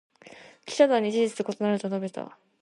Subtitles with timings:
[0.65, 2.35] 記者団に「事実と異なる」と述べた。